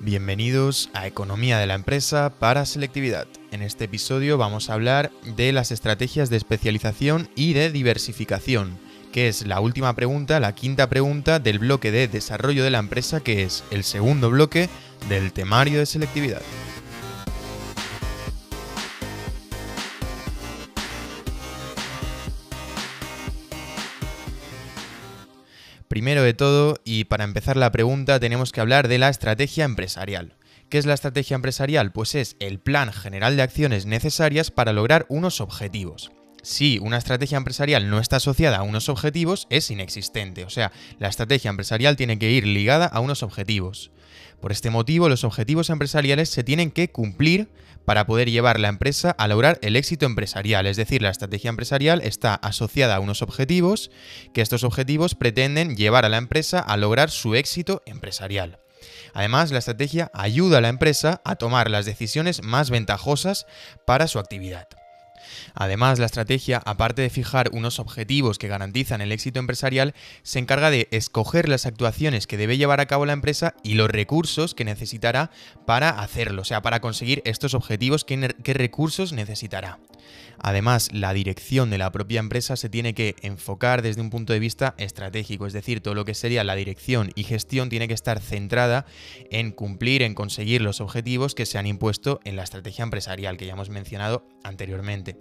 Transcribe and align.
Bienvenidos 0.00 0.90
a 0.94 1.08
Economía 1.08 1.58
de 1.58 1.66
la 1.66 1.74
Empresa 1.74 2.32
para 2.38 2.66
Selectividad. 2.66 3.26
En 3.50 3.62
este 3.62 3.86
episodio 3.86 4.38
vamos 4.38 4.70
a 4.70 4.74
hablar 4.74 5.10
de 5.36 5.52
las 5.52 5.72
estrategias 5.72 6.30
de 6.30 6.36
especialización 6.36 7.28
y 7.34 7.52
de 7.52 7.72
diversificación, 7.72 8.78
que 9.10 9.26
es 9.26 9.44
la 9.44 9.58
última 9.58 9.96
pregunta, 9.96 10.38
la 10.38 10.54
quinta 10.54 10.88
pregunta 10.88 11.40
del 11.40 11.58
bloque 11.58 11.90
de 11.90 12.06
desarrollo 12.06 12.62
de 12.62 12.70
la 12.70 12.78
empresa, 12.78 13.18
que 13.20 13.42
es 13.42 13.64
el 13.72 13.82
segundo 13.82 14.30
bloque 14.30 14.68
del 15.08 15.32
temario 15.32 15.80
de 15.80 15.86
selectividad. 15.86 16.42
Primero 25.98 26.22
de 26.22 26.32
todo, 26.32 26.76
y 26.84 27.06
para 27.06 27.24
empezar 27.24 27.56
la 27.56 27.72
pregunta, 27.72 28.20
tenemos 28.20 28.52
que 28.52 28.60
hablar 28.60 28.86
de 28.86 28.98
la 28.98 29.08
estrategia 29.08 29.64
empresarial. 29.64 30.36
¿Qué 30.68 30.78
es 30.78 30.86
la 30.86 30.94
estrategia 30.94 31.34
empresarial? 31.34 31.90
Pues 31.90 32.14
es 32.14 32.36
el 32.38 32.60
plan 32.60 32.92
general 32.92 33.34
de 33.34 33.42
acciones 33.42 33.84
necesarias 33.84 34.52
para 34.52 34.72
lograr 34.72 35.06
unos 35.08 35.40
objetivos. 35.40 36.12
Si 36.40 36.78
una 36.78 36.98
estrategia 36.98 37.36
empresarial 37.36 37.90
no 37.90 37.98
está 37.98 38.18
asociada 38.18 38.58
a 38.58 38.62
unos 38.62 38.88
objetivos, 38.88 39.48
es 39.50 39.72
inexistente. 39.72 40.44
O 40.44 40.50
sea, 40.50 40.70
la 41.00 41.08
estrategia 41.08 41.50
empresarial 41.50 41.96
tiene 41.96 42.16
que 42.16 42.30
ir 42.30 42.46
ligada 42.46 42.86
a 42.86 43.00
unos 43.00 43.24
objetivos. 43.24 43.90
Por 44.40 44.52
este 44.52 44.70
motivo, 44.70 45.08
los 45.08 45.24
objetivos 45.24 45.68
empresariales 45.68 46.28
se 46.28 46.44
tienen 46.44 46.70
que 46.70 46.92
cumplir 46.92 47.48
para 47.88 48.04
poder 48.04 48.30
llevar 48.30 48.60
la 48.60 48.68
empresa 48.68 49.12
a 49.12 49.28
lograr 49.28 49.58
el 49.62 49.74
éxito 49.74 50.04
empresarial. 50.04 50.66
Es 50.66 50.76
decir, 50.76 51.00
la 51.00 51.08
estrategia 51.08 51.48
empresarial 51.48 52.02
está 52.02 52.34
asociada 52.34 52.94
a 52.94 53.00
unos 53.00 53.22
objetivos 53.22 53.90
que 54.34 54.42
estos 54.42 54.62
objetivos 54.62 55.14
pretenden 55.14 55.74
llevar 55.74 56.04
a 56.04 56.10
la 56.10 56.18
empresa 56.18 56.58
a 56.58 56.76
lograr 56.76 57.10
su 57.10 57.34
éxito 57.34 57.82
empresarial. 57.86 58.58
Además, 59.14 59.52
la 59.52 59.60
estrategia 59.60 60.10
ayuda 60.12 60.58
a 60.58 60.60
la 60.60 60.68
empresa 60.68 61.22
a 61.24 61.36
tomar 61.36 61.70
las 61.70 61.86
decisiones 61.86 62.42
más 62.42 62.68
ventajosas 62.68 63.46
para 63.86 64.06
su 64.06 64.18
actividad. 64.18 64.68
Además, 65.54 65.98
la 65.98 66.06
estrategia, 66.06 66.62
aparte 66.64 67.02
de 67.02 67.10
fijar 67.10 67.50
unos 67.52 67.78
objetivos 67.78 68.38
que 68.38 68.48
garantizan 68.48 69.00
el 69.00 69.12
éxito 69.12 69.38
empresarial, 69.38 69.94
se 70.22 70.38
encarga 70.38 70.70
de 70.70 70.88
escoger 70.90 71.48
las 71.48 71.66
actuaciones 71.66 72.26
que 72.26 72.36
debe 72.36 72.56
llevar 72.56 72.80
a 72.80 72.86
cabo 72.86 73.06
la 73.06 73.12
empresa 73.12 73.54
y 73.62 73.74
los 73.74 73.90
recursos 73.90 74.54
que 74.54 74.64
necesitará 74.64 75.30
para 75.66 75.90
hacerlo, 75.90 76.42
o 76.42 76.44
sea, 76.44 76.62
para 76.62 76.80
conseguir 76.80 77.22
estos 77.24 77.54
objetivos, 77.54 78.04
qué, 78.04 78.34
recursos 78.54 79.12
necesitará. 79.12 79.78
Además, 80.38 80.90
la 80.92 81.12
dirección 81.12 81.68
de 81.70 81.78
la 81.78 81.90
propia 81.90 82.20
empresa 82.20 82.56
se 82.56 82.68
tiene 82.68 82.94
que 82.94 83.16
enfocar 83.22 83.82
desde 83.82 84.00
un 84.00 84.10
punto 84.10 84.32
de 84.32 84.38
vista 84.38 84.74
estratégico, 84.78 85.46
es 85.46 85.52
decir, 85.52 85.80
todo 85.80 85.94
lo 85.94 86.04
que 86.04 86.14
sería 86.14 86.44
la 86.44 86.54
dirección 86.54 87.10
y 87.14 87.24
gestión 87.24 87.68
tiene 87.68 87.88
que 87.88 87.94
estar 87.94 88.20
centrada 88.20 88.86
en 89.30 89.50
cumplir, 89.50 90.02
en 90.02 90.14
conseguir 90.14 90.62
los 90.62 90.80
objetivos 90.80 91.34
que 91.34 91.46
se 91.46 91.58
han 91.58 91.66
impuesto 91.66 92.20
en 92.24 92.36
la 92.36 92.44
estrategia 92.44 92.84
empresarial 92.84 93.36
que 93.36 93.46
ya 93.46 93.54
hemos 93.54 93.70
mencionado 93.70 94.26
anteriormente. 94.44 95.17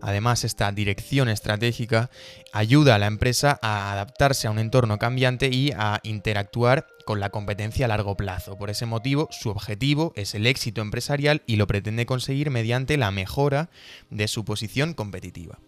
Además, 0.00 0.44
esta 0.44 0.70
dirección 0.72 1.28
estratégica 1.28 2.10
ayuda 2.52 2.94
a 2.94 2.98
la 2.98 3.06
empresa 3.06 3.58
a 3.62 3.92
adaptarse 3.92 4.46
a 4.46 4.50
un 4.50 4.58
entorno 4.58 4.98
cambiante 4.98 5.48
y 5.48 5.72
a 5.72 6.00
interactuar 6.02 6.86
con 7.04 7.20
la 7.20 7.30
competencia 7.30 7.86
a 7.86 7.88
largo 7.88 8.16
plazo. 8.16 8.56
Por 8.56 8.70
ese 8.70 8.86
motivo, 8.86 9.28
su 9.30 9.50
objetivo 9.50 10.12
es 10.16 10.34
el 10.34 10.46
éxito 10.46 10.80
empresarial 10.80 11.42
y 11.46 11.56
lo 11.56 11.66
pretende 11.66 12.06
conseguir 12.06 12.50
mediante 12.50 12.96
la 12.96 13.10
mejora 13.10 13.70
de 14.10 14.28
su 14.28 14.44
posición 14.44 14.94
competitiva. 14.94 15.58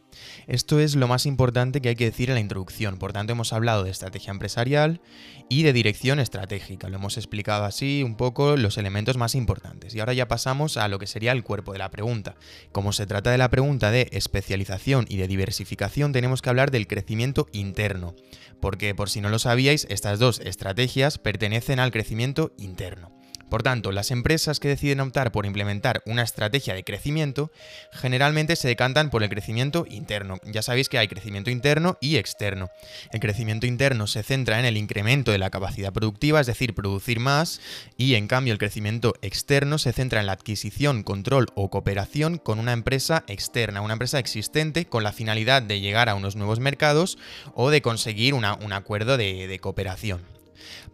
Esto 0.46 0.80
es 0.80 0.96
lo 0.96 1.08
más 1.08 1.26
importante 1.26 1.80
que 1.80 1.90
hay 1.90 1.96
que 1.96 2.06
decir 2.06 2.30
en 2.30 2.34
la 2.34 2.40
introducción. 2.40 2.98
Por 2.98 3.12
tanto, 3.12 3.32
hemos 3.32 3.52
hablado 3.52 3.84
de 3.84 3.90
estrategia 3.90 4.30
empresarial 4.30 5.00
y 5.48 5.62
de 5.62 5.72
dirección 5.72 6.18
estratégica. 6.18 6.88
Lo 6.88 6.96
hemos 6.96 7.16
explicado 7.16 7.64
así 7.64 8.02
un 8.02 8.16
poco 8.16 8.56
los 8.56 8.78
elementos 8.78 9.16
más 9.16 9.34
importantes. 9.34 9.94
Y 9.94 10.00
ahora 10.00 10.14
ya 10.14 10.28
pasamos 10.28 10.76
a 10.76 10.88
lo 10.88 10.98
que 10.98 11.06
sería 11.06 11.32
el 11.32 11.44
cuerpo 11.44 11.72
de 11.72 11.78
la 11.78 11.90
pregunta. 11.90 12.36
Como 12.72 12.92
se 12.92 13.06
trata 13.06 13.30
de 13.30 13.38
la 13.38 13.50
pregunta 13.50 13.90
de 13.90 14.08
especialización 14.12 15.06
y 15.08 15.18
de 15.18 15.28
diversificación, 15.28 16.12
tenemos 16.12 16.42
que 16.42 16.50
hablar 16.50 16.70
del 16.70 16.86
crecimiento 16.86 17.48
interno. 17.52 18.14
Porque 18.60 18.94
por 18.94 19.10
si 19.10 19.20
no 19.20 19.28
lo 19.28 19.38
sabíais, 19.38 19.86
estas 19.90 20.18
dos 20.18 20.40
estrategias 20.40 21.18
pertenecen 21.26 21.80
al 21.80 21.90
crecimiento 21.90 22.52
interno. 22.56 23.10
Por 23.48 23.64
tanto, 23.64 23.90
las 23.90 24.12
empresas 24.12 24.60
que 24.60 24.68
deciden 24.68 25.00
optar 25.00 25.32
por 25.32 25.44
implementar 25.44 26.02
una 26.06 26.22
estrategia 26.22 26.72
de 26.72 26.84
crecimiento 26.84 27.50
generalmente 27.92 28.54
se 28.54 28.68
decantan 28.68 29.10
por 29.10 29.24
el 29.24 29.28
crecimiento 29.28 29.86
interno. 29.88 30.38
Ya 30.44 30.62
sabéis 30.62 30.88
que 30.88 30.98
hay 30.98 31.08
crecimiento 31.08 31.50
interno 31.50 31.98
y 32.00 32.16
externo. 32.16 32.70
El 33.12 33.18
crecimiento 33.18 33.66
interno 33.66 34.06
se 34.06 34.22
centra 34.22 34.60
en 34.60 34.66
el 34.66 34.76
incremento 34.76 35.32
de 35.32 35.38
la 35.38 35.50
capacidad 35.50 35.92
productiva, 35.92 36.40
es 36.40 36.46
decir, 36.46 36.74
producir 36.74 37.18
más, 37.18 37.60
y 37.96 38.14
en 38.14 38.28
cambio 38.28 38.52
el 38.52 38.60
crecimiento 38.60 39.14
externo 39.20 39.78
se 39.78 39.92
centra 39.92 40.20
en 40.20 40.26
la 40.26 40.32
adquisición, 40.32 41.02
control 41.02 41.46
o 41.56 41.70
cooperación 41.70 42.38
con 42.38 42.60
una 42.60 42.72
empresa 42.72 43.24
externa, 43.26 43.80
una 43.80 43.94
empresa 43.94 44.20
existente 44.20 44.86
con 44.86 45.02
la 45.02 45.12
finalidad 45.12 45.62
de 45.62 45.80
llegar 45.80 46.08
a 46.08 46.14
unos 46.14 46.36
nuevos 46.36 46.60
mercados 46.60 47.18
o 47.54 47.70
de 47.70 47.82
conseguir 47.82 48.34
un 48.34 48.44
acuerdo 48.44 49.16
de, 49.16 49.58
cooperación. 49.60 50.35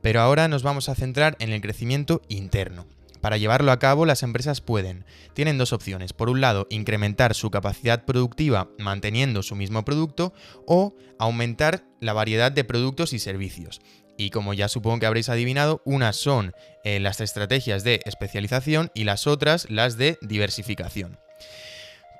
Pero 0.00 0.20
ahora 0.20 0.48
nos 0.48 0.62
vamos 0.62 0.88
a 0.88 0.94
centrar 0.94 1.36
en 1.38 1.52
el 1.52 1.60
crecimiento 1.60 2.22
interno. 2.28 2.86
Para 3.22 3.36
llevarlo 3.36 3.70
a 3.70 3.78
cabo, 3.78 4.04
las 4.04 4.24
empresas 4.24 4.60
pueden. 4.60 5.04
Tienen 5.32 5.56
dos 5.56 5.72
opciones. 5.72 6.12
Por 6.12 6.28
un 6.28 6.40
lado, 6.40 6.66
incrementar 6.70 7.34
su 7.34 7.50
capacidad 7.52 8.04
productiva 8.04 8.68
manteniendo 8.78 9.44
su 9.44 9.54
mismo 9.54 9.84
producto 9.84 10.34
o 10.66 10.96
aumentar 11.20 11.84
la 12.00 12.12
variedad 12.12 12.50
de 12.50 12.64
productos 12.64 13.12
y 13.12 13.20
servicios. 13.20 13.80
Y 14.18 14.30
como 14.30 14.54
ya 14.54 14.68
supongo 14.68 14.98
que 14.98 15.06
habréis 15.06 15.28
adivinado, 15.28 15.82
unas 15.84 16.16
son 16.16 16.52
eh, 16.82 16.98
las 16.98 17.20
estrategias 17.20 17.84
de 17.84 18.00
especialización 18.04 18.90
y 18.92 19.04
las 19.04 19.28
otras 19.28 19.70
las 19.70 19.96
de 19.96 20.18
diversificación. 20.20 21.18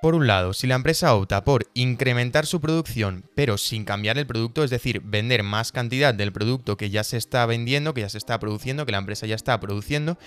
Por 0.03 0.17
un 0.17 0.27
lado, 0.27 0.53
si 0.53 0.67
la 0.67 0.75
empresa 0.75 1.15
opta 1.15 1.45
por 1.45 1.71
incrementar 1.75 2.45
su 2.45 2.61
producción 2.61 3.23
pero 3.37 3.57
sin 3.57 3.85
cambiar 3.85 4.19
el 4.19 4.27
producto, 4.27 4.65
es 4.65 4.71
decir, 4.71 5.01
vender 5.05 5.45
más 5.45 5.71
cantidad 5.71 6.13
del 6.13 6.33
producto 6.33 6.77
que 6.77 6.91
ya 6.91 7.05
se 7.05 7.17
está 7.17 7.47
vendiendo, 7.47 7.95
que 7.95 8.01
ya 8.01 8.09
se 8.09 8.19
está 8.19 8.41
produciendo, 8.41 8.85
que 8.85 8.91
la 8.91 8.99
empresa 8.99 9.29
ya 9.29 9.37
está 9.37 9.61
produciendo, 9.61 10.19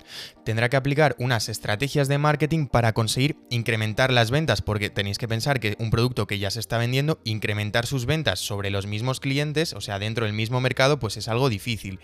tendrá 0.46 0.70
que 0.70 0.78
aplicar 0.78 1.14
unas 1.18 1.50
estrategias 1.50 2.08
de 2.08 2.16
marketing 2.16 2.68
para 2.68 2.94
conseguir 2.94 3.36
incrementar 3.50 4.14
las 4.14 4.30
ventas, 4.30 4.62
porque 4.62 4.88
tenéis 4.88 5.18
que 5.18 5.28
pensar 5.28 5.60
que 5.60 5.76
un 5.78 5.90
producto 5.90 6.26
que 6.26 6.38
ya 6.38 6.50
se 6.50 6.60
está 6.60 6.78
vendiendo, 6.78 7.18
incrementar 7.24 7.84
sus 7.84 8.06
ventas 8.06 8.40
sobre 8.40 8.70
los 8.70 8.86
mismos 8.86 9.20
clientes, 9.20 9.74
o 9.74 9.82
sea, 9.82 9.98
dentro 9.98 10.24
del 10.24 10.32
mismo 10.32 10.58
mercado, 10.62 10.98
pues 10.98 11.18
es 11.18 11.28
algo 11.28 11.50
difícil. 11.50 12.00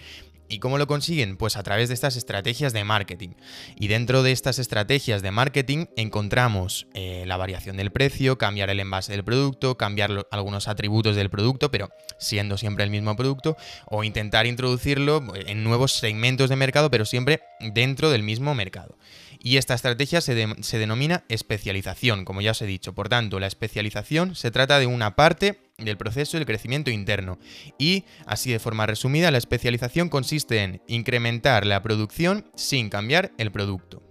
¿Y 0.52 0.58
cómo 0.58 0.76
lo 0.76 0.86
consiguen? 0.86 1.38
Pues 1.38 1.56
a 1.56 1.62
través 1.62 1.88
de 1.88 1.94
estas 1.94 2.14
estrategias 2.16 2.74
de 2.74 2.84
marketing. 2.84 3.30
Y 3.74 3.88
dentro 3.88 4.22
de 4.22 4.32
estas 4.32 4.58
estrategias 4.58 5.22
de 5.22 5.30
marketing 5.30 5.86
encontramos 5.96 6.86
eh, 6.92 7.24
la 7.26 7.38
variación 7.38 7.78
del 7.78 7.90
precio, 7.90 8.36
cambiar 8.36 8.68
el 8.68 8.78
envase 8.78 9.12
del 9.12 9.24
producto, 9.24 9.78
cambiar 9.78 10.26
algunos 10.30 10.68
atributos 10.68 11.16
del 11.16 11.30
producto, 11.30 11.70
pero 11.70 11.88
siendo 12.18 12.58
siempre 12.58 12.84
el 12.84 12.90
mismo 12.90 13.16
producto, 13.16 13.56
o 13.86 14.04
intentar 14.04 14.46
introducirlo 14.46 15.22
en 15.34 15.64
nuevos 15.64 15.92
segmentos 15.92 16.50
de 16.50 16.56
mercado, 16.56 16.90
pero 16.90 17.06
siempre 17.06 17.40
dentro 17.60 18.10
del 18.10 18.22
mismo 18.22 18.54
mercado. 18.54 18.98
Y 19.40 19.56
esta 19.56 19.72
estrategia 19.72 20.20
se, 20.20 20.46
se, 20.62 20.78
denomina 20.78 21.24
especialización, 21.30 22.26
como 22.26 22.42
ya 22.42 22.50
os 22.50 22.60
he 22.60 22.66
dicho. 22.66 22.92
Por 22.92 23.08
tanto, 23.08 23.40
la 23.40 23.46
especialización 23.46 24.34
se 24.34 24.50
trata 24.50 24.78
de 24.78 24.86
una 24.86 25.16
parte 25.16 25.61
del 25.78 25.96
proceso 25.96 26.36
del 26.36 26.46
crecimiento 26.46 26.90
interno. 26.90 27.38
Y, 27.78 28.04
así 28.26 28.52
de 28.52 28.58
forma 28.58 28.86
resumida, 28.86 29.30
la 29.30 29.38
especialización 29.38 30.08
consiste 30.08 30.62
en 30.62 30.82
incrementar 30.86 31.66
la 31.66 31.82
producción 31.82 32.50
sin 32.54 32.90
cambiar 32.90 33.32
el 33.38 33.50
producto. 33.50 34.02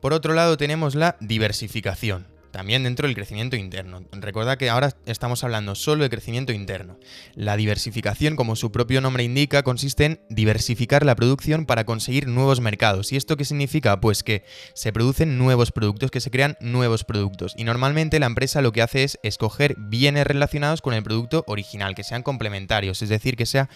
Por 0.00 0.12
otro 0.12 0.34
lado 0.34 0.56
tenemos 0.56 0.94
la 0.94 1.16
diversificación 1.20 2.35
también 2.56 2.84
dentro 2.84 3.06
del 3.06 3.14
crecimiento 3.14 3.54
interno. 3.54 4.02
Recuerda 4.12 4.56
que 4.56 4.70
ahora 4.70 4.96
estamos 5.04 5.44
hablando 5.44 5.74
solo 5.74 6.04
de 6.04 6.08
crecimiento 6.08 6.54
interno. 6.54 6.98
La 7.34 7.54
diversificación, 7.54 8.34
como 8.34 8.56
su 8.56 8.72
propio 8.72 9.02
nombre 9.02 9.24
indica, 9.24 9.62
consiste 9.62 10.06
en 10.06 10.20
diversificar 10.30 11.04
la 11.04 11.14
producción 11.16 11.66
para 11.66 11.84
conseguir 11.84 12.28
nuevos 12.28 12.62
mercados. 12.62 13.12
¿Y 13.12 13.16
esto 13.16 13.36
qué 13.36 13.44
significa? 13.44 14.00
Pues 14.00 14.22
que 14.22 14.42
se 14.72 14.90
producen 14.90 15.36
nuevos 15.36 15.70
productos, 15.70 16.10
que 16.10 16.22
se 16.22 16.30
crean 16.30 16.56
nuevos 16.60 17.04
productos. 17.04 17.52
Y 17.58 17.64
normalmente 17.64 18.18
la 18.20 18.24
empresa 18.24 18.62
lo 18.62 18.72
que 18.72 18.80
hace 18.80 19.04
es 19.04 19.18
escoger 19.22 19.74
bienes 19.76 20.26
relacionados 20.26 20.80
con 20.80 20.94
el 20.94 21.02
producto 21.02 21.44
original, 21.48 21.94
que 21.94 22.04
sean 22.04 22.22
complementarios, 22.22 23.02
es 23.02 23.10
decir, 23.10 23.36
que 23.36 23.44
sea 23.44 23.68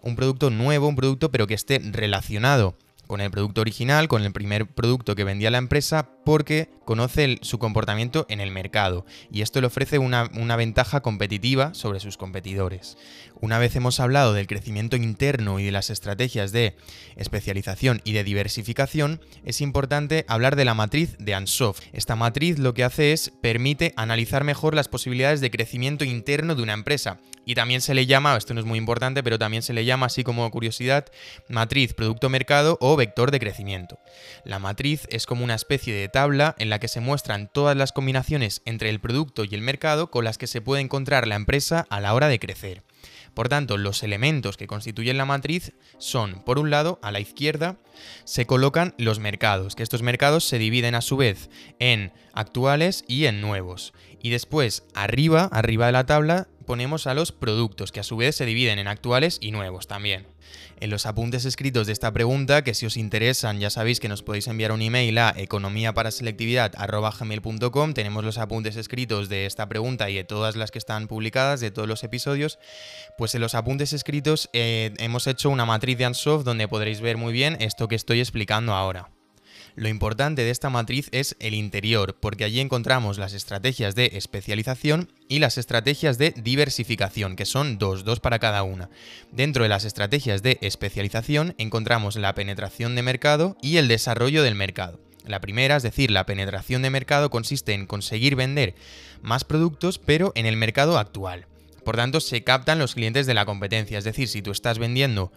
un 0.00 0.16
producto 0.16 0.48
nuevo, 0.48 0.88
un 0.88 0.96
producto 0.96 1.30
pero 1.30 1.46
que 1.46 1.52
esté 1.52 1.82
relacionado 1.84 2.78
con 3.06 3.20
el 3.20 3.30
producto 3.30 3.60
original, 3.60 4.08
con 4.08 4.22
el 4.22 4.32
primer 4.32 4.66
producto 4.66 5.14
que 5.14 5.24
vendía 5.24 5.50
la 5.50 5.58
empresa, 5.58 6.08
porque 6.24 6.70
conoce 6.84 7.38
su 7.42 7.58
comportamiento 7.58 8.26
en 8.28 8.40
el 8.40 8.50
mercado 8.50 9.04
y 9.30 9.42
esto 9.42 9.60
le 9.60 9.66
ofrece 9.66 9.98
una, 9.98 10.30
una, 10.34 10.56
ventaja 10.56 11.00
competitiva 11.00 11.74
sobre 11.74 12.00
sus 12.00 12.16
competidores. 12.16 12.96
Una 13.40 13.58
vez 13.58 13.74
hemos 13.76 14.00
hablado 14.00 14.32
del 14.34 14.46
crecimiento 14.46 14.96
interno 14.96 15.58
y 15.58 15.64
de 15.64 15.72
las 15.72 15.90
estrategias 15.90 16.52
de 16.52 16.76
especialización 17.16 18.00
y 18.04 18.12
de 18.12 18.24
diversificación, 18.24 19.20
es 19.44 19.60
importante 19.60 20.24
hablar 20.28 20.56
de 20.56 20.64
la 20.64 20.74
matriz 20.74 21.16
de 21.18 21.34
Ansoff. 21.34 21.80
Esta 21.92 22.16
matriz 22.16 22.58
lo 22.58 22.74
que 22.74 22.84
hace 22.84 23.12
es 23.12 23.32
permite 23.40 23.92
analizar 23.96 24.44
mejor 24.44 24.74
las 24.74 24.88
posibilidades 24.88 25.40
de 25.40 25.50
crecimiento 25.50 26.04
interno 26.04 26.54
de 26.54 26.62
una 26.62 26.74
empresa. 26.74 27.18
Y 27.44 27.54
también 27.54 27.80
se 27.80 27.94
le 27.94 28.06
llama, 28.06 28.36
esto 28.36 28.54
no 28.54 28.60
es 28.60 28.66
muy 28.66 28.78
importante, 28.78 29.22
pero 29.22 29.38
también 29.38 29.62
se 29.62 29.72
le 29.72 29.84
llama, 29.84 30.06
así 30.06 30.22
como 30.22 30.50
curiosidad, 30.50 31.06
matriz 31.48 31.92
producto-mercado 31.94 32.78
o 32.80 32.96
vector 32.96 33.30
de 33.30 33.40
crecimiento. 33.40 33.98
La 34.44 34.58
matriz 34.58 35.06
es 35.10 35.26
como 35.26 35.44
una 35.44 35.54
especie 35.54 35.94
de 35.94 36.08
tabla 36.08 36.54
en 36.58 36.70
la 36.70 36.78
que 36.78 36.88
se 36.88 37.00
muestran 37.00 37.50
todas 37.52 37.76
las 37.76 37.92
combinaciones 37.92 38.62
entre 38.64 38.90
el 38.90 39.00
producto 39.00 39.44
y 39.44 39.54
el 39.54 39.62
mercado 39.62 40.10
con 40.10 40.24
las 40.24 40.38
que 40.38 40.46
se 40.46 40.60
puede 40.60 40.82
encontrar 40.82 41.26
la 41.26 41.34
empresa 41.34 41.86
a 41.90 42.00
la 42.00 42.14
hora 42.14 42.28
de 42.28 42.38
crecer. 42.38 42.82
Por 43.34 43.48
tanto, 43.48 43.78
los 43.78 44.02
elementos 44.02 44.56
que 44.56 44.66
constituyen 44.66 45.16
la 45.16 45.24
matriz 45.24 45.72
son, 45.98 46.42
por 46.44 46.58
un 46.58 46.70
lado, 46.70 46.98
a 47.02 47.10
la 47.10 47.20
izquierda, 47.20 47.78
se 48.24 48.46
colocan 48.46 48.94
los 48.98 49.18
mercados, 49.18 49.74
que 49.74 49.82
estos 49.82 50.02
mercados 50.02 50.44
se 50.44 50.58
dividen 50.58 50.94
a 50.94 51.00
su 51.00 51.16
vez 51.16 51.48
en 51.78 52.12
actuales 52.34 53.04
y 53.08 53.24
en 53.24 53.40
nuevos. 53.40 53.94
Y 54.22 54.30
después, 54.30 54.84
arriba, 54.94 55.48
arriba 55.50 55.86
de 55.86 55.92
la 55.92 56.06
tabla, 56.06 56.48
ponemos 56.62 57.06
a 57.06 57.14
los 57.14 57.32
productos, 57.32 57.92
que 57.92 58.00
a 58.00 58.04
su 58.04 58.16
vez 58.16 58.36
se 58.36 58.46
dividen 58.46 58.78
en 58.78 58.88
actuales 58.88 59.36
y 59.40 59.50
nuevos 59.50 59.86
también. 59.86 60.26
En 60.80 60.90
los 60.90 61.06
apuntes 61.06 61.44
escritos 61.44 61.86
de 61.86 61.92
esta 61.92 62.12
pregunta, 62.12 62.64
que 62.64 62.74
si 62.74 62.86
os 62.86 62.96
interesan 62.96 63.60
ya 63.60 63.70
sabéis 63.70 64.00
que 64.00 64.08
nos 64.08 64.22
podéis 64.22 64.48
enviar 64.48 64.72
un 64.72 64.82
email 64.82 65.16
a 65.18 65.32
economiaparaselectividad.com, 65.36 67.94
tenemos 67.94 68.24
los 68.24 68.38
apuntes 68.38 68.76
escritos 68.76 69.28
de 69.28 69.46
esta 69.46 69.68
pregunta 69.68 70.10
y 70.10 70.14
de 70.14 70.24
todas 70.24 70.56
las 70.56 70.70
que 70.70 70.78
están 70.78 71.08
publicadas, 71.08 71.60
de 71.60 71.70
todos 71.70 71.88
los 71.88 72.04
episodios, 72.04 72.58
pues 73.16 73.34
en 73.34 73.40
los 73.40 73.54
apuntes 73.54 73.92
escritos 73.92 74.50
eh, 74.52 74.92
hemos 74.98 75.26
hecho 75.26 75.50
una 75.50 75.64
matriz 75.64 75.98
de 75.98 76.06
Ansoft 76.06 76.44
donde 76.44 76.68
podréis 76.68 77.00
ver 77.00 77.16
muy 77.16 77.32
bien 77.32 77.56
esto 77.60 77.88
que 77.88 77.94
estoy 77.94 78.20
explicando 78.20 78.74
ahora. 78.74 79.10
Lo 79.74 79.88
importante 79.88 80.44
de 80.44 80.50
esta 80.50 80.68
matriz 80.68 81.08
es 81.12 81.34
el 81.40 81.54
interior, 81.54 82.14
porque 82.20 82.44
allí 82.44 82.60
encontramos 82.60 83.16
las 83.16 83.32
estrategias 83.32 83.94
de 83.94 84.10
especialización 84.14 85.10
y 85.28 85.38
las 85.38 85.56
estrategias 85.56 86.18
de 86.18 86.32
diversificación, 86.32 87.36
que 87.36 87.46
son 87.46 87.78
dos, 87.78 88.04
dos 88.04 88.20
para 88.20 88.38
cada 88.38 88.64
una. 88.64 88.90
Dentro 89.30 89.62
de 89.62 89.70
las 89.70 89.86
estrategias 89.86 90.42
de 90.42 90.58
especialización 90.60 91.54
encontramos 91.56 92.16
la 92.16 92.34
penetración 92.34 92.94
de 92.94 93.02
mercado 93.02 93.56
y 93.62 93.78
el 93.78 93.88
desarrollo 93.88 94.42
del 94.42 94.56
mercado. 94.56 95.00
La 95.24 95.40
primera, 95.40 95.76
es 95.76 95.82
decir, 95.82 96.10
la 96.10 96.26
penetración 96.26 96.82
de 96.82 96.90
mercado, 96.90 97.30
consiste 97.30 97.72
en 97.72 97.86
conseguir 97.86 98.36
vender 98.36 98.74
más 99.22 99.44
productos, 99.44 99.98
pero 99.98 100.32
en 100.34 100.44
el 100.44 100.58
mercado 100.58 100.98
actual. 100.98 101.46
Por 101.82 101.96
tanto, 101.96 102.20
se 102.20 102.44
captan 102.44 102.78
los 102.78 102.94
clientes 102.94 103.26
de 103.26 103.34
la 103.34 103.46
competencia. 103.46 103.98
Es 103.98 104.04
decir, 104.04 104.28
si 104.28 104.42
tú 104.42 104.50
estás 104.50 104.78
vendiendo 104.78 105.32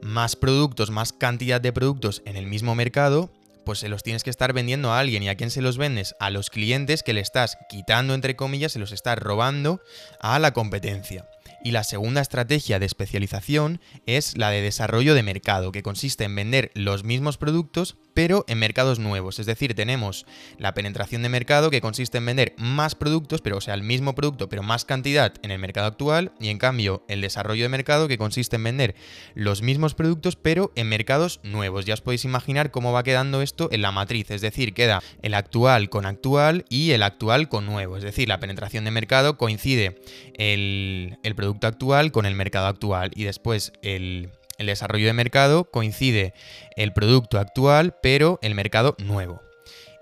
más 0.00 0.36
productos, 0.36 0.90
más 0.90 1.12
cantidad 1.12 1.60
de 1.60 1.72
productos 1.72 2.22
en 2.24 2.36
el 2.36 2.46
mismo 2.46 2.74
mercado, 2.74 3.30
pues 3.64 3.78
se 3.78 3.88
los 3.88 4.02
tienes 4.02 4.24
que 4.24 4.30
estar 4.30 4.52
vendiendo 4.52 4.92
a 4.92 4.98
alguien. 4.98 5.22
¿Y 5.22 5.28
a 5.28 5.36
quién 5.36 5.50
se 5.50 5.62
los 5.62 5.78
vendes? 5.78 6.14
A 6.18 6.30
los 6.30 6.50
clientes 6.50 7.02
que 7.02 7.12
le 7.12 7.20
estás 7.20 7.58
quitando, 7.68 8.14
entre 8.14 8.36
comillas, 8.36 8.72
se 8.72 8.78
los 8.78 8.92
estás 8.92 9.18
robando 9.18 9.80
a 10.20 10.38
la 10.38 10.52
competencia. 10.52 11.26
Y 11.62 11.72
la 11.72 11.84
segunda 11.84 12.20
estrategia 12.20 12.78
de 12.78 12.86
especialización 12.86 13.80
es 14.06 14.36
la 14.36 14.50
de 14.50 14.62
desarrollo 14.62 15.14
de 15.14 15.22
mercado, 15.22 15.72
que 15.72 15.82
consiste 15.82 16.24
en 16.24 16.34
vender 16.34 16.70
los 16.74 17.04
mismos 17.04 17.36
productos 17.36 17.96
pero 18.14 18.44
en 18.48 18.58
mercados 18.58 18.98
nuevos. 18.98 19.38
Es 19.38 19.46
decir, 19.46 19.74
tenemos 19.74 20.26
la 20.58 20.74
penetración 20.74 21.22
de 21.22 21.28
mercado 21.28 21.70
que 21.70 21.80
consiste 21.80 22.18
en 22.18 22.26
vender 22.26 22.54
más 22.58 22.94
productos, 22.94 23.40
pero 23.40 23.58
o 23.58 23.60
sea, 23.60 23.74
el 23.74 23.82
mismo 23.82 24.14
producto, 24.14 24.48
pero 24.48 24.62
más 24.62 24.84
cantidad 24.84 25.34
en 25.42 25.50
el 25.50 25.58
mercado 25.58 25.86
actual, 25.86 26.32
y 26.40 26.48
en 26.48 26.58
cambio 26.58 27.04
el 27.08 27.20
desarrollo 27.20 27.62
de 27.62 27.68
mercado 27.68 28.08
que 28.08 28.18
consiste 28.18 28.56
en 28.56 28.64
vender 28.64 28.94
los 29.34 29.62
mismos 29.62 29.94
productos, 29.94 30.36
pero 30.36 30.72
en 30.74 30.88
mercados 30.88 31.40
nuevos. 31.42 31.84
Ya 31.84 31.94
os 31.94 32.00
podéis 32.00 32.24
imaginar 32.24 32.70
cómo 32.70 32.92
va 32.92 33.02
quedando 33.02 33.42
esto 33.42 33.68
en 33.72 33.82
la 33.82 33.92
matriz, 33.92 34.30
es 34.30 34.40
decir, 34.40 34.74
queda 34.74 35.02
el 35.22 35.34
actual 35.34 35.88
con 35.88 36.06
actual 36.06 36.64
y 36.68 36.90
el 36.92 37.02
actual 37.02 37.48
con 37.48 37.66
nuevo. 37.66 37.96
Es 37.96 38.02
decir, 38.02 38.28
la 38.28 38.40
penetración 38.40 38.84
de 38.84 38.90
mercado 38.90 39.38
coincide 39.38 40.00
el, 40.34 41.18
el 41.22 41.34
producto 41.40 41.66
actual 41.66 42.12
con 42.12 42.26
el 42.26 42.34
mercado 42.34 42.66
actual 42.66 43.12
y 43.14 43.24
después 43.24 43.72
el 43.80 44.30
desarrollo 44.58 45.06
de 45.06 45.14
mercado 45.14 45.64
coincide 45.64 46.34
el 46.76 46.92
producto 46.92 47.38
actual, 47.38 47.96
pero 48.02 48.38
el 48.42 48.54
mercado 48.54 48.94
nuevo. 48.98 49.40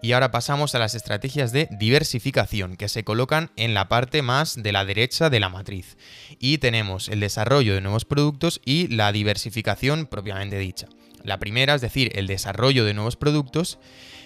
Y 0.02 0.12
ahora 0.12 0.32
pasamos 0.32 0.74
a 0.74 0.80
las 0.80 0.96
estrategias 0.96 1.52
de 1.52 1.68
diversificación, 1.70 2.76
que 2.76 2.88
se 2.88 3.04
colocan 3.04 3.52
en 3.54 3.72
la 3.72 3.88
parte 3.88 4.20
más 4.20 4.60
de 4.60 4.72
la 4.72 4.84
derecha 4.84 5.30
de 5.30 5.38
la 5.38 5.48
matriz. 5.48 5.96
Y 6.40 6.58
tenemos 6.58 7.08
el 7.08 7.20
desarrollo 7.20 7.74
de 7.74 7.82
nuevos 7.82 8.04
productos 8.04 8.60
y 8.64 8.88
la 8.88 9.12
diversificación 9.12 10.06
propiamente 10.06 10.58
dicha. 10.58 10.88
La 11.22 11.38
primera, 11.38 11.74
es 11.74 11.80
decir, 11.80 12.10
el 12.16 12.26
desarrollo 12.26 12.84
de 12.84 12.94
nuevos 12.94 13.16
productos, 13.16 13.78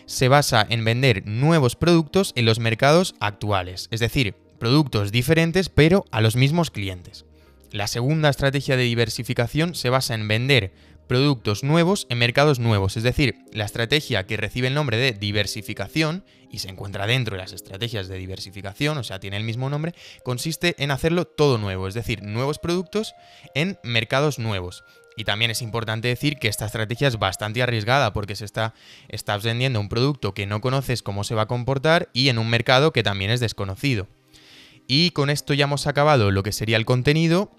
se 0.06 0.28
basa 0.28 0.66
en 0.68 0.82
vender 0.84 1.26
nuevos 1.26 1.76
productos 1.76 2.32
en 2.36 2.46
los 2.46 2.58
mercados 2.58 3.14
actuales, 3.20 3.88
es 3.90 4.00
decir, 4.00 4.34
productos 4.62 5.10
diferentes 5.10 5.68
pero 5.68 6.04
a 6.12 6.20
los 6.20 6.36
mismos 6.36 6.70
clientes. 6.70 7.24
La 7.72 7.88
segunda 7.88 8.28
estrategia 8.28 8.76
de 8.76 8.84
diversificación 8.84 9.74
se 9.74 9.90
basa 9.90 10.14
en 10.14 10.28
vender 10.28 10.72
productos 11.08 11.64
nuevos 11.64 12.06
en 12.10 12.18
mercados 12.18 12.60
nuevos, 12.60 12.96
es 12.96 13.02
decir, 13.02 13.34
la 13.50 13.64
estrategia 13.64 14.24
que 14.24 14.36
recibe 14.36 14.68
el 14.68 14.74
nombre 14.74 14.98
de 14.98 15.14
diversificación 15.14 16.24
y 16.48 16.60
se 16.60 16.68
encuentra 16.68 17.08
dentro 17.08 17.34
de 17.34 17.42
las 17.42 17.52
estrategias 17.52 18.06
de 18.06 18.18
diversificación, 18.18 18.98
o 18.98 19.02
sea, 19.02 19.18
tiene 19.18 19.36
el 19.36 19.42
mismo 19.42 19.68
nombre, 19.68 19.96
consiste 20.22 20.76
en 20.78 20.92
hacerlo 20.92 21.24
todo 21.24 21.58
nuevo, 21.58 21.88
es 21.88 21.94
decir, 21.94 22.22
nuevos 22.22 22.60
productos 22.60 23.16
en 23.56 23.80
mercados 23.82 24.38
nuevos. 24.38 24.84
Y 25.16 25.24
también 25.24 25.50
es 25.50 25.60
importante 25.60 26.06
decir 26.06 26.36
que 26.38 26.46
esta 26.46 26.66
estrategia 26.66 27.08
es 27.08 27.18
bastante 27.18 27.64
arriesgada 27.64 28.12
porque 28.12 28.36
se 28.36 28.44
está 28.44 28.74
estás 29.08 29.42
vendiendo 29.42 29.80
un 29.80 29.88
producto 29.88 30.34
que 30.34 30.46
no 30.46 30.60
conoces 30.60 31.02
cómo 31.02 31.24
se 31.24 31.34
va 31.34 31.42
a 31.42 31.48
comportar 31.48 32.10
y 32.12 32.28
en 32.28 32.38
un 32.38 32.48
mercado 32.48 32.92
que 32.92 33.02
también 33.02 33.32
es 33.32 33.40
desconocido. 33.40 34.06
Y 34.86 35.10
con 35.10 35.30
esto 35.30 35.54
ya 35.54 35.64
hemos 35.64 35.86
acabado 35.86 36.30
lo 36.30 36.42
que 36.42 36.52
sería 36.52 36.76
el 36.76 36.84
contenido 36.84 37.50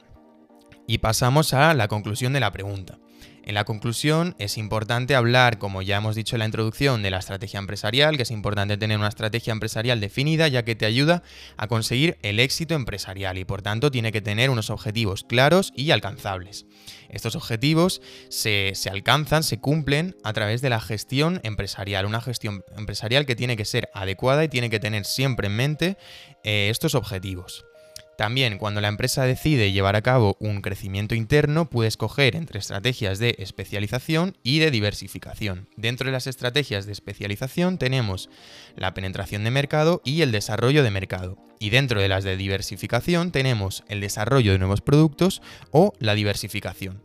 y 0.87 0.99
pasamos 0.99 1.53
a 1.53 1.73
la 1.73 1.87
conclusión 1.87 2.33
de 2.33 2.39
la 2.39 2.51
pregunta. 2.51 2.99
En 3.45 3.55
la 3.55 3.65
conclusión 3.65 4.37
es 4.39 4.57
importante 4.57 5.15
hablar, 5.15 5.57
como 5.57 5.81
ya 5.81 5.97
hemos 5.97 6.15
dicho 6.15 6.37
en 6.37 6.39
la 6.39 6.45
introducción, 6.45 7.03
de 7.03 7.11
la 7.11 7.19
estrategia 7.19 7.59
empresarial, 7.59 8.15
que 8.15 8.23
es 8.23 8.31
importante 8.31 8.77
tener 8.77 8.97
una 8.97 9.09
estrategia 9.09 9.51
empresarial 9.51 9.99
definida 9.99 10.47
ya 10.47 10.63
que 10.63 10.75
te 10.75 10.85
ayuda 10.85 11.23
a 11.57 11.67
conseguir 11.67 12.17
el 12.21 12.39
éxito 12.39 12.73
empresarial 12.73 13.37
y 13.37 13.43
por 13.43 13.61
tanto 13.61 13.91
tiene 13.91 14.13
que 14.13 14.21
tener 14.21 14.49
unos 14.49 14.69
objetivos 14.69 15.25
claros 15.25 15.73
y 15.75 15.91
alcanzables. 15.91 16.65
Estos 17.09 17.35
objetivos 17.35 18.01
se, 18.29 18.73
alcanzan, 18.89 19.43
se 19.43 19.59
cumplen 19.59 20.15
a 20.23 20.31
través 20.31 20.61
de 20.61 20.69
la 20.69 20.79
gestión 20.79 21.41
empresarial, 21.43 22.05
una 22.05 22.21
gestión 22.21 22.63
empresarial 22.77 23.25
que 23.25 23.35
tiene 23.35 23.57
que 23.57 23.65
ser 23.65 23.89
adecuada 23.93 24.45
y 24.45 24.49
tiene 24.49 24.69
que 24.69 24.79
tener 24.79 25.03
siempre 25.03 25.47
en 25.47 25.55
mente 25.57 25.97
eh, 26.45 26.69
estos 26.71 26.95
objetivos. 26.95 27.65
También 28.17 28.59
cuando 28.59 28.79
la 28.79 28.89
empresa 28.89 29.23
decide 29.23 29.71
llevar 29.71 29.95
a 29.95 30.01
cabo 30.01 30.37
un 30.39 30.61
crecimiento 30.61 31.15
interno 31.15 31.69
puede 31.69 31.87
escoger 31.87 32.35
entre 32.35 32.59
estrategias 32.59 33.17
de 33.17 33.35
especialización 33.39 34.37
y 34.43 34.59
de 34.59 34.69
diversificación. 34.69 35.67
Dentro 35.77 36.05
de 36.05 36.11
las 36.11 36.27
estrategias 36.27 36.85
de 36.85 36.91
especialización 36.91 37.77
tenemos 37.77 38.29
la 38.75 38.93
penetración 38.93 39.43
de 39.43 39.51
mercado 39.51 40.01
y 40.05 40.21
el 40.21 40.31
desarrollo 40.31 40.83
de 40.83 40.91
mercado. 40.91 41.37
Y 41.59 41.69
dentro 41.69 42.01
de 42.01 42.09
las 42.09 42.23
de 42.23 42.37
diversificación 42.37 43.31
tenemos 43.31 43.83
el 43.87 44.01
desarrollo 44.01 44.51
de 44.51 44.59
nuevos 44.59 44.81
productos 44.81 45.41
o 45.71 45.93
la 45.99 46.13
diversificación. 46.13 47.01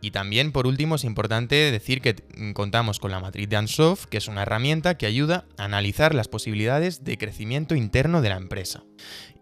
Y 0.00 0.10
también, 0.10 0.52
por 0.52 0.66
último, 0.66 0.96
es 0.96 1.04
importante 1.04 1.70
decir 1.70 2.00
que 2.00 2.16
contamos 2.54 3.00
con 3.00 3.10
la 3.10 3.20
matriz 3.20 3.48
de 3.48 3.56
Ansoff, 3.56 4.06
que 4.06 4.18
es 4.18 4.28
una 4.28 4.42
herramienta 4.42 4.96
que 4.96 5.06
ayuda 5.06 5.46
a 5.56 5.64
analizar 5.64 6.14
las 6.14 6.28
posibilidades 6.28 7.04
de 7.04 7.18
crecimiento 7.18 7.74
interno 7.74 8.22
de 8.22 8.28
la 8.28 8.36
empresa. 8.36 8.84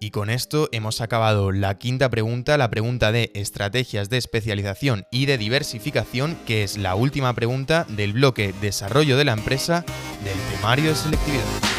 Y 0.01 0.11
con 0.11 0.31
esto 0.31 0.69
hemos 0.73 1.01
acabado 1.01 1.53
la 1.53 1.79
quinta 1.79 2.11
pregunta, 2.11 2.59
la 2.59 2.71
pregunta 2.71 3.13
de 3.13 3.31
estrategias 3.35 4.11
de 4.11 4.19
especialización 4.19 5.05
y 5.11 5.27
de 5.27 5.39
diversificación, 5.39 6.37
que 6.47 6.63
es 6.63 6.77
la 6.77 6.95
última 6.95 7.35
pregunta 7.35 7.87
del 7.89 8.13
bloque 8.13 8.55
desarrollo 8.61 9.17
de 9.17 9.25
la 9.25 9.33
empresa 9.33 9.85
del 10.23 10.39
temario 10.57 10.91
de 10.91 10.97
selectividad. 10.97 11.74